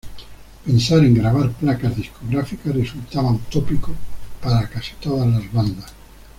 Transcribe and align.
Pensar 0.65 0.97
en 1.05 1.13
grabar 1.13 1.51
placas 1.51 1.95
discográficas 1.95 2.73
resultaba 2.75 3.33
utópico 3.33 3.93
para 4.41 4.67
casi 4.67 4.93
todas 4.99 5.27
las 5.29 5.53
bandas. 5.53 5.93